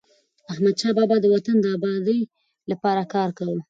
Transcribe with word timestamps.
احمدشاه 0.51 0.93
بابا 0.97 1.15
د 1.21 1.25
وطن 1.33 1.55
د 1.61 1.65
ابادی 1.77 2.19
لپاره 2.71 3.01
کار 3.13 3.29
کاوه. 3.37 3.59